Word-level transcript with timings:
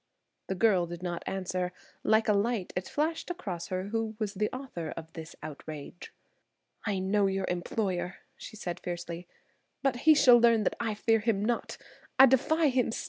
The 0.47 0.55
girl 0.55 0.87
did 0.87 1.03
not 1.03 1.21
answer. 1.27 1.73
Like 2.03 2.27
a 2.27 2.33
light 2.33 2.73
it 2.75 2.87
flashed 2.89 3.29
across 3.29 3.67
her 3.67 3.89
who 3.89 4.15
was 4.17 4.33
the 4.33 4.49
author 4.51 4.89
of 4.97 5.13
this 5.13 5.35
outrage. 5.43 6.11
"I 6.87 6.97
know 6.97 7.27
your 7.27 7.45
employer!" 7.47 8.15
she 8.35 8.55
said 8.55 8.79
fiercely. 8.79 9.27
"But 9.83 9.97
he 9.97 10.15
shall 10.15 10.39
learn 10.39 10.63
that 10.63 10.75
I 10.79 10.95
fear 10.95 11.19
him 11.19 11.45
not. 11.45 11.77
I 12.17 12.25
defy 12.25 12.69
him 12.69 12.91
still." 12.91 12.99